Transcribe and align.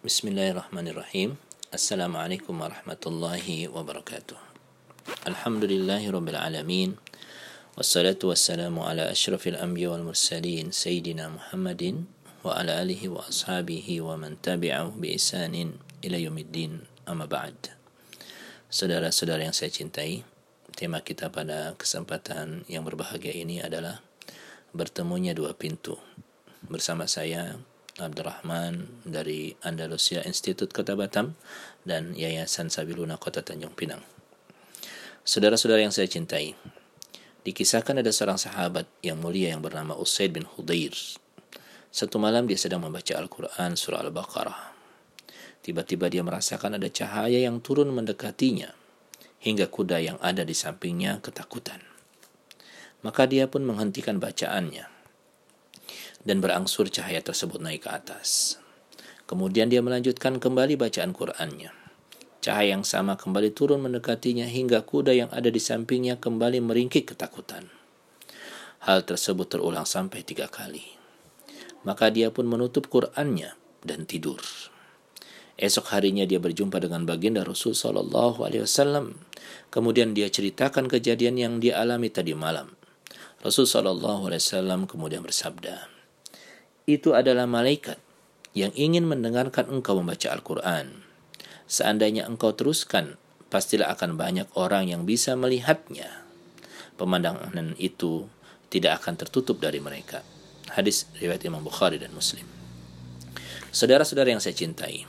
Bismillahirrahmanirrahim. 0.00 1.36
Assalamualaikum 1.68 2.56
warahmatullahi 2.56 3.68
wabarakatuh. 3.68 4.32
Alhamdulillahi 5.28 6.08
rabbil 6.08 6.40
alamin. 6.40 6.96
Wassalatu 7.76 8.32
wassalamu 8.32 8.80
ala 8.88 9.12
ashrafil 9.12 9.60
anbiya 9.60 9.92
wal 9.92 10.08
mursalin 10.08 10.72
sayyidina 10.72 11.28
Muhammadin 11.28 12.08
wa 12.40 12.56
ala 12.56 12.80
alihi 12.80 13.12
wa 13.12 13.28
ashabihi 13.28 14.00
wa 14.00 14.16
man 14.16 14.40
tabi'ahu 14.40 14.96
bi 14.96 15.20
isanin 15.20 15.76
ila 16.00 16.16
yaumiddin. 16.16 16.88
Amma 17.04 17.28
ba'd. 17.28 17.76
Saudara-saudara 18.72 19.44
yang 19.44 19.52
saya 19.52 19.68
cintai, 19.68 20.24
tema 20.80 21.04
kita 21.04 21.28
pada 21.28 21.76
kesempatan 21.76 22.64
yang 22.72 22.88
berbahagia 22.88 23.36
ini 23.36 23.60
adalah 23.60 24.00
bertemunya 24.72 25.36
dua 25.36 25.52
pintu. 25.52 26.00
Bersama 26.64 27.04
saya 27.04 27.60
Abdurrahman 28.00 29.04
dari 29.04 29.52
Andalusia 29.60 30.24
Institute 30.24 30.72
Kota 30.72 30.96
Batam 30.96 31.36
dan 31.84 32.16
Yayasan 32.16 32.72
Sabiluna 32.72 33.20
Kota 33.20 33.44
Tanjung 33.44 33.76
Pinang. 33.76 34.00
Saudara-saudara 35.20 35.84
yang 35.84 35.92
saya 35.92 36.08
cintai, 36.08 36.56
dikisahkan 37.44 38.00
ada 38.00 38.08
seorang 38.08 38.40
sahabat 38.40 38.88
yang 39.04 39.20
mulia 39.20 39.52
yang 39.52 39.60
bernama 39.60 39.96
Usaid 39.96 40.32
bin 40.32 40.48
Hudair. 40.48 40.96
Satu 41.92 42.16
malam 42.16 42.48
dia 42.48 42.56
sedang 42.56 42.80
membaca 42.80 43.16
Al-Quran 43.16 43.76
surah 43.76 44.00
Al-Baqarah. 44.04 44.60
Tiba-tiba 45.60 46.08
dia 46.08 46.24
merasakan 46.24 46.80
ada 46.80 46.88
cahaya 46.88 47.36
yang 47.36 47.60
turun 47.60 47.92
mendekatinya, 47.92 48.72
hingga 49.44 49.68
kuda 49.68 50.00
yang 50.00 50.18
ada 50.24 50.44
di 50.44 50.56
sampingnya 50.56 51.20
ketakutan. 51.20 51.84
Maka 53.00 53.24
dia 53.24 53.48
pun 53.48 53.64
menghentikan 53.64 54.20
bacaannya 54.20 54.99
dan 56.24 56.44
berangsur 56.44 56.88
cahaya 56.92 57.24
tersebut 57.24 57.60
naik 57.60 57.88
ke 57.88 57.90
atas. 57.92 58.60
Kemudian 59.30 59.70
dia 59.70 59.78
melanjutkan 59.78 60.42
kembali 60.42 60.74
bacaan 60.74 61.14
Qur'annya. 61.14 61.70
Cahaya 62.40 62.72
yang 62.72 62.88
sama 62.88 63.20
kembali 63.20 63.52
turun 63.52 63.84
mendekatinya 63.84 64.48
hingga 64.48 64.80
kuda 64.82 65.12
yang 65.12 65.30
ada 65.30 65.52
di 65.52 65.60
sampingnya 65.60 66.16
kembali 66.16 66.64
meringkik 66.64 67.12
ketakutan. 67.12 67.68
Hal 68.80 69.04
tersebut 69.04 69.44
terulang 69.44 69.84
sampai 69.84 70.24
tiga 70.24 70.48
kali. 70.48 70.82
Maka 71.84 72.08
dia 72.08 72.32
pun 72.32 72.48
menutup 72.48 72.88
Qur'annya 72.88 73.52
dan 73.84 74.08
tidur. 74.08 74.40
Esok 75.60 75.92
harinya 75.92 76.24
dia 76.24 76.40
berjumpa 76.40 76.80
dengan 76.80 77.04
baginda 77.04 77.44
Rasul 77.44 77.76
Shallallahu 77.76 78.40
Alaihi 78.48 78.64
Wasallam. 78.64 79.20
Kemudian 79.68 80.16
dia 80.16 80.32
ceritakan 80.32 80.88
kejadian 80.88 81.36
yang 81.36 81.54
dia 81.60 81.76
alami 81.76 82.08
tadi 82.08 82.32
malam. 82.32 82.72
Rasul 83.44 83.68
Shallallahu 83.68 84.32
Alaihi 84.32 84.40
Wasallam 84.40 84.88
kemudian 84.88 85.20
bersabda, 85.20 85.99
itu 86.86 87.12
adalah 87.16 87.44
malaikat 87.44 88.00
yang 88.56 88.74
ingin 88.74 89.06
mendengarkan 89.06 89.70
engkau 89.70 89.98
membaca 89.98 90.30
Al-Quran. 90.30 91.06
Seandainya 91.70 92.26
engkau 92.26 92.50
teruskan, 92.50 93.14
pastilah 93.50 93.94
akan 93.94 94.18
banyak 94.18 94.46
orang 94.58 94.90
yang 94.90 95.06
bisa 95.06 95.38
melihatnya. 95.38 96.26
Pemandangan 96.98 97.78
itu 97.78 98.26
tidak 98.70 99.02
akan 99.02 99.14
tertutup 99.18 99.58
dari 99.58 99.78
mereka. 99.82 100.22
Hadis 100.70 101.10
riwayat 101.18 101.42
Imam 101.46 101.62
Bukhari 101.62 101.98
dan 101.98 102.14
Muslim. 102.14 102.46
Saudara-saudara 103.70 104.30
yang 104.30 104.42
saya 104.42 104.54
cintai, 104.54 105.06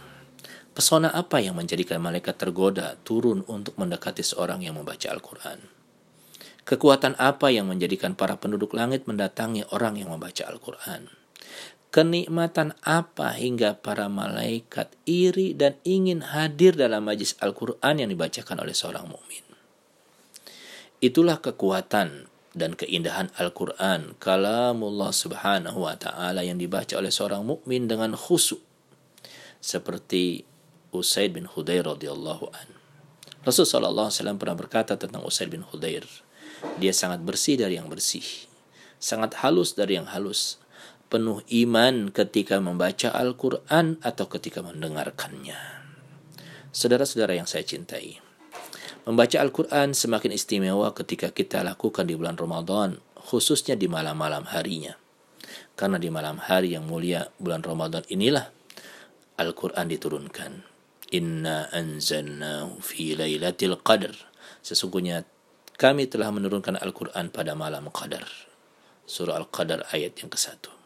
pesona 0.74 1.14
apa 1.14 1.42
yang 1.42 1.58
menjadikan 1.58 2.02
malaikat 2.02 2.38
tergoda 2.38 2.98
turun 3.06 3.46
untuk 3.50 3.78
mendekati 3.78 4.22
seorang 4.22 4.62
yang 4.62 4.78
membaca 4.78 5.10
Al-Quran? 5.10 5.62
Kekuatan 6.62 7.18
apa 7.18 7.50
yang 7.50 7.66
menjadikan 7.66 8.14
para 8.14 8.38
penduduk 8.38 8.78
langit 8.78 9.10
mendatangi 9.10 9.66
orang 9.74 9.98
yang 9.98 10.14
membaca 10.14 10.46
Al-Quran? 10.46 11.21
Kenikmatan 11.92 12.72
apa 12.88 13.36
hingga 13.36 13.76
para 13.76 14.08
malaikat 14.08 14.96
iri 15.04 15.52
dan 15.52 15.76
ingin 15.84 16.24
hadir 16.24 16.72
dalam 16.80 17.04
majlis 17.04 17.36
Al-Quran 17.44 18.00
yang 18.00 18.08
dibacakan 18.08 18.64
oleh 18.64 18.72
seorang 18.72 19.12
mukmin. 19.12 19.44
Itulah 21.04 21.44
kekuatan 21.44 22.32
dan 22.52 22.76
keindahan 22.76 23.32
Al-Quran, 23.40 24.16
kalamullah 24.20 25.12
subhanahu 25.12 25.88
wa 25.88 25.96
ta'ala 25.96 26.44
yang 26.44 26.60
dibaca 26.60 27.00
oleh 27.00 27.12
seorang 27.12 27.44
mukmin 27.44 27.88
dengan 27.88 28.16
khusyuk. 28.16 28.60
Seperti 29.60 30.44
Usaid 30.92 31.32
bin 31.36 31.48
Hudair 31.48 31.88
radhiyallahu 31.88 32.52
an. 32.52 32.68
Rasulullah 33.42 34.14
SAW 34.14 34.38
pernah 34.38 34.54
berkata 34.54 35.00
tentang 35.00 35.26
Usaid 35.26 35.50
bin 35.50 35.66
Hudair, 35.66 36.06
dia 36.78 36.94
sangat 36.94 37.26
bersih 37.26 37.58
dari 37.58 37.80
yang 37.80 37.90
bersih, 37.90 38.24
sangat 39.02 39.42
halus 39.42 39.74
dari 39.74 39.98
yang 39.98 40.06
halus, 40.06 40.62
penuh 41.12 41.44
iman 41.44 42.08
ketika 42.16 42.64
membaca 42.64 43.12
Al-Quran 43.12 44.00
atau 44.00 44.32
ketika 44.32 44.64
mendengarkannya. 44.64 45.60
Saudara-saudara 46.72 47.36
yang 47.36 47.44
saya 47.44 47.68
cintai, 47.68 48.24
membaca 49.04 49.36
Al-Quran 49.44 49.92
semakin 49.92 50.32
istimewa 50.32 50.96
ketika 50.96 51.36
kita 51.36 51.68
lakukan 51.68 52.08
di 52.08 52.16
bulan 52.16 52.40
Ramadan, 52.40 52.96
khususnya 53.28 53.76
di 53.76 53.92
malam-malam 53.92 54.48
harinya. 54.56 54.96
Karena 55.76 56.00
di 56.00 56.08
malam 56.08 56.40
hari 56.40 56.80
yang 56.80 56.88
mulia 56.88 57.28
bulan 57.36 57.60
Ramadan 57.60 58.08
inilah 58.08 58.48
Al-Quran 59.36 59.92
diturunkan. 59.92 60.52
Inna 61.12 61.68
anzalnahu 61.76 62.80
fi 62.80 63.20
lailatul 63.20 63.76
qadr. 63.84 64.16
Sesungguhnya 64.64 65.28
kami 65.76 66.08
telah 66.08 66.32
menurunkan 66.32 66.80
Al-Quran 66.80 67.36
pada 67.36 67.52
malam 67.52 67.92
Qadar. 67.92 68.24
Surah 69.04 69.36
Al-Qadar 69.44 69.92
ayat 69.92 70.16
yang 70.24 70.32
ke-1. 70.32 70.81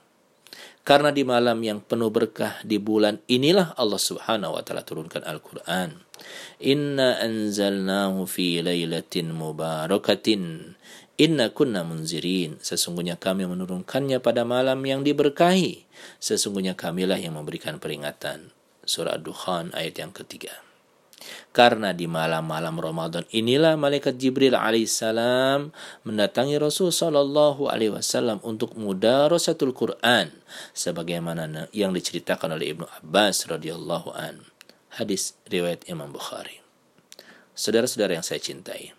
Karena 0.86 1.10
di 1.10 1.26
malam 1.26 1.58
yang 1.66 1.82
penuh 1.82 2.14
berkah 2.14 2.62
di 2.62 2.78
bulan 2.78 3.18
inilah 3.26 3.74
Allah 3.74 3.98
Subhanahu 3.98 4.54
wa 4.54 4.62
taala 4.62 4.86
turunkan 4.86 5.26
Al-Qur'an. 5.26 5.98
Inna 6.62 7.18
anzalnahu 7.26 8.30
fi 8.30 8.62
lailatin 8.62 9.34
mubarakatin. 9.34 10.78
Inna 11.18 11.50
kunna 11.50 11.82
munzirin. 11.82 12.62
Sesungguhnya 12.62 13.18
kami 13.18 13.50
menurunkannya 13.50 14.22
pada 14.22 14.46
malam 14.46 14.78
yang 14.86 15.02
diberkahi. 15.02 15.90
Sesungguhnya 16.22 16.78
kamilah 16.78 17.18
yang 17.18 17.34
memberikan 17.34 17.82
peringatan. 17.82 18.54
Surah 18.86 19.18
Ad-Dukhan 19.18 19.74
ayat 19.74 19.98
yang 19.98 20.14
ketiga. 20.14 20.54
Karena 21.56 21.96
di 21.96 22.06
malam-malam 22.06 22.76
Ramadan 22.76 23.24
inilah 23.32 23.80
malaikat 23.80 24.20
Jibril 24.20 24.54
alaihissalam 24.54 25.72
mendatangi 26.04 26.60
Rasul 26.60 26.92
sallallahu 26.92 27.72
alaihi 27.72 27.96
wasallam 27.96 28.44
untuk 28.44 28.76
mudarasatul 28.76 29.72
Quran 29.72 30.36
sebagaimana 30.76 31.72
yang 31.72 31.96
diceritakan 31.96 32.60
oleh 32.60 32.76
Ibnu 32.76 32.86
Abbas 33.02 33.48
radhiyallahu 33.48 34.12
an. 34.12 34.44
Hadis 35.00 35.36
riwayat 35.48 35.88
Imam 35.88 36.12
Bukhari. 36.12 36.60
Saudara-saudara 37.56 38.20
yang 38.20 38.24
saya 38.28 38.44
cintai, 38.44 38.92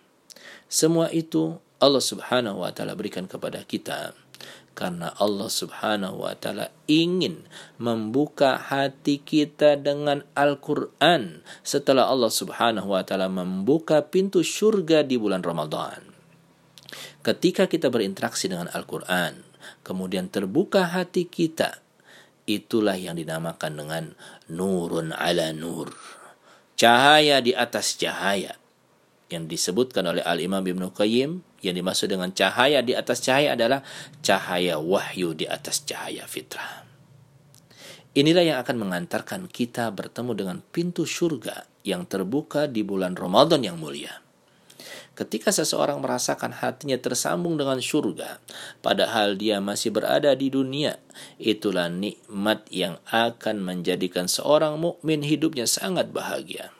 semua 0.65 1.13
itu 1.13 1.61
Allah 1.77 2.01
Subhanahu 2.01 2.65
wa 2.65 2.73
taala 2.73 2.97
berikan 2.97 3.29
kepada 3.29 3.61
kita 3.61 4.17
karena 4.77 5.09
Allah 5.17 5.49
Subhanahu 5.49 6.21
wa 6.21 6.37
taala 6.37 6.69
ingin 6.85 7.49
membuka 7.81 8.61
hati 8.61 9.17
kita 9.17 9.73
dengan 9.73 10.21
Al-Qur'an 10.37 11.41
setelah 11.65 12.05
Allah 12.05 12.29
Subhanahu 12.29 12.93
wa 12.93 13.01
taala 13.01 13.25
membuka 13.25 14.05
pintu 14.05 14.45
surga 14.45 15.01
di 15.01 15.17
bulan 15.17 15.41
Ramadan. 15.41 16.05
Ketika 17.25 17.65
kita 17.65 17.89
berinteraksi 17.89 18.45
dengan 18.45 18.69
Al-Qur'an, 18.69 19.41
kemudian 19.81 20.29
terbuka 20.29 20.93
hati 20.93 21.25
kita, 21.25 21.81
itulah 22.45 22.93
yang 22.93 23.17
dinamakan 23.17 23.73
dengan 23.81 24.03
nurun 24.45 25.09
ala 25.09 25.57
nur. 25.57 25.89
Cahaya 26.77 27.41
di 27.41 27.57
atas 27.57 27.97
cahaya 27.97 28.53
yang 29.27 29.47
disebutkan 29.47 30.07
oleh 30.07 30.23
Al-Imam 30.23 30.63
Ibnu 30.63 30.95
Qayyim 30.95 31.43
yang 31.63 31.75
dimaksud 31.75 32.07
dengan 32.07 32.31
cahaya 32.31 32.79
di 32.79 32.95
atas 32.95 33.19
cahaya 33.19 33.59
adalah 33.59 33.83
cahaya 34.23 34.79
wahyu 34.79 35.35
di 35.35 35.43
atas 35.49 35.83
cahaya 35.83 36.23
fitrah. 36.23 36.87
Inilah 38.17 38.41
yang 38.41 38.57
akan 38.63 38.81
mengantarkan 38.81 39.45
kita 39.45 39.93
bertemu 39.93 40.31
dengan 40.33 40.57
pintu 40.73 41.05
surga 41.05 41.69
yang 41.85 42.09
terbuka 42.09 42.65
di 42.65 42.81
bulan 42.81 43.13
Ramadan 43.13 43.61
yang 43.61 43.77
mulia. 43.77 44.25
Ketika 45.17 45.49
seseorang 45.49 45.97
merasakan 45.97 46.53
hatinya 46.53 46.93
tersambung 47.01 47.57
dengan 47.57 47.81
surga, 47.81 48.37
padahal 48.85 49.33
dia 49.33 49.57
masih 49.57 49.89
berada 49.89 50.29
di 50.37 50.53
dunia, 50.53 51.01
itulah 51.41 51.89
nikmat 51.89 52.69
yang 52.69 53.01
akan 53.09 53.65
menjadikan 53.65 54.29
seorang 54.29 54.77
mukmin 54.77 55.25
hidupnya 55.25 55.65
sangat 55.65 56.13
bahagia. 56.13 56.76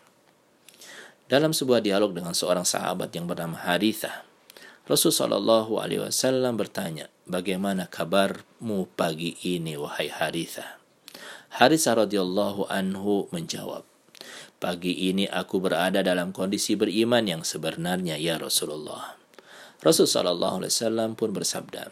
Dalam 1.27 1.51
sebuah 1.51 1.83
dialog 1.83 2.15
dengan 2.15 2.31
seorang 2.31 2.63
sahabat 2.63 3.11
yang 3.11 3.27
bernama 3.27 3.59
Harithah, 3.59 4.23
Rasul 4.87 5.11
Wasallam 5.11 6.55
bertanya, 6.55 7.11
bagaimana 7.27 7.91
kabarmu 7.91 8.87
pagi 8.95 9.35
ini 9.43 9.75
wahai 9.75 10.07
Haritha? 10.07 10.79
Haritha 11.51 11.99
radhiyallahu 11.99 12.71
anhu 12.71 13.27
menjawab, 13.35 13.83
pagi 14.63 15.11
ini 15.11 15.27
aku 15.27 15.59
berada 15.59 15.99
dalam 15.99 16.31
kondisi 16.31 16.79
beriman 16.79 17.27
yang 17.27 17.43
sebenarnya 17.43 18.15
ya 18.15 18.39
Rasulullah. 18.39 19.19
Rasul 19.83 20.07
Shallallahu 20.07 20.63
Alaihi 20.63 21.11
pun 21.19 21.35
bersabda, 21.35 21.91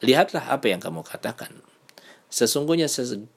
lihatlah 0.00 0.48
apa 0.48 0.72
yang 0.72 0.80
kamu 0.80 1.04
katakan. 1.04 1.52
Sesungguhnya 2.32 2.88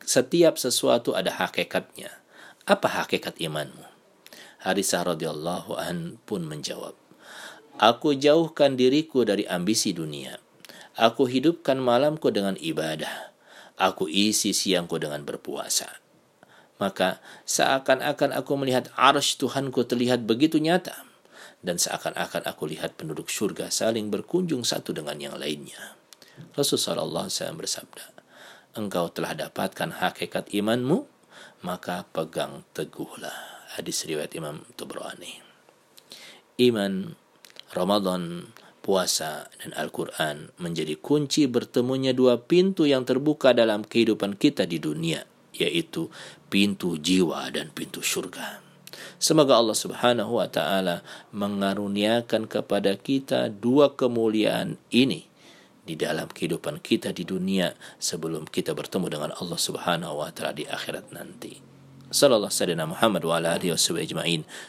setiap 0.07 0.56
sesuatu 0.56 1.19
ada 1.19 1.36
hakikatnya. 1.36 2.24
apa 2.63 2.88
hakikat 2.88 3.36
imanmu? 3.44 3.93
Harisah 4.63 5.04
radhiyallahu 5.04 5.75
an 5.75 6.24
pun 6.24 6.48
menjawab, 6.48 6.95
Aku 7.83 8.15
jauhkan 8.15 8.80
diriku 8.80 9.27
dari 9.27 9.44
ambisi 9.44 9.92
dunia. 9.92 10.39
Aku 10.95 11.27
hidupkan 11.27 11.81
malamku 11.81 12.31
dengan 12.31 12.56
ibadah. 12.56 13.33
Aku 13.75 14.07
isi 14.07 14.56
siangku 14.56 15.01
dengan 15.01 15.25
berpuasa. 15.27 16.00
Maka 16.80 17.19
seakan-akan 17.44 18.31
aku 18.39 18.54
melihat 18.56 18.88
arsh 18.95 19.36
Tuhanku 19.36 19.83
terlihat 19.83 20.24
begitu 20.24 20.63
nyata. 20.63 20.95
Dan 21.59 21.75
seakan-akan 21.75 22.48
aku 22.48 22.63
lihat 22.69 22.95
penduduk 22.95 23.27
surga 23.27 23.68
saling 23.68 24.07
berkunjung 24.07 24.63
satu 24.63 24.95
dengan 24.95 25.19
yang 25.19 25.36
lainnya. 25.36 26.00
Rasulullah 26.56 27.27
SAW 27.27 27.59
bersabda, 27.59 28.06
Engkau 28.80 29.12
telah 29.12 29.36
dapatkan 29.36 30.00
hakikat 30.00 30.50
imanmu, 30.56 31.06
maka 31.68 32.07
pegang 32.09 32.63
teguhlah. 32.71 33.52
Hadis 33.73 34.05
riwayat 34.05 34.29
Imam 34.37 34.61
Tubrani. 34.77 35.41
Iman, 36.61 37.17
Ramadan, 37.73 38.53
puasa, 38.85 39.49
dan 39.57 39.73
Al-Quran 39.73 40.53
menjadi 40.61 40.93
kunci 41.01 41.49
bertemunya 41.49 42.13
dua 42.13 42.37
pintu 42.37 42.85
yang 42.85 43.01
terbuka 43.01 43.49
dalam 43.49 43.81
kehidupan 43.81 44.37
kita 44.37 44.69
di 44.69 44.77
dunia, 44.77 45.25
yaitu 45.57 46.13
pintu 46.53 47.01
jiwa 47.01 47.49
dan 47.49 47.73
pintu 47.73 48.05
surga. 48.05 48.61
Semoga 49.17 49.57
Allah 49.57 49.73
Subhanahu 49.73 50.37
wa 50.37 50.45
taala 50.45 51.01
mengaruniakan 51.33 52.45
kepada 52.45 52.93
kita 52.93 53.49
dua 53.49 53.97
kemuliaan 53.97 54.77
ini 54.93 55.25
di 55.81 55.97
dalam 55.97 56.29
kehidupan 56.29 56.77
kita 56.77 57.09
di 57.09 57.25
dunia 57.25 57.73
sebelum 57.97 58.45
kita 58.45 58.77
bertemu 58.77 59.07
dengan 59.09 59.31
Allah 59.33 59.57
Subhanahu 59.57 60.21
wa 60.21 60.29
taala 60.29 60.53
di 60.53 60.69
akhirat 60.69 61.09
nanti. 61.09 61.72
Sallallahu 62.13 62.54
alaihi 62.54 62.86
Muhammad 62.86 63.25
wa 63.25 63.42
ala 63.42 63.57
alihi 63.57 63.74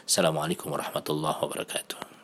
Assalamualaikum 0.09 0.73
warahmatullahi 0.73 1.37
wabarakatuh. 1.45 2.14